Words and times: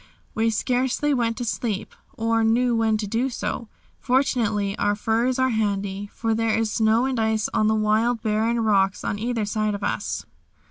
We 0.33 0.49
scarcely 0.49 1.13
want 1.13 1.37
to 1.37 1.45
sleep, 1.45 1.93
or 2.13 2.43
know 2.43 2.73
when 2.73 2.97
to 2.97 3.05
do 3.05 3.29
so. 3.29 3.67
Fortunately 3.99 4.75
our 4.79 4.95
furs 4.95 5.37
are 5.37 5.51
handy, 5.51 6.09
for 6.11 6.33
there 6.33 6.57
is 6.57 6.71
snow 6.73 7.05
and 7.05 7.19
ice 7.19 7.47
on 7.53 7.67
the 7.67 7.75
wild, 7.75 8.23
barren 8.23 8.59
rocks 8.61 9.03
on 9.03 9.19
either 9.19 9.45
side 9.45 9.75
of 9.75 9.83
us. 9.83 10.25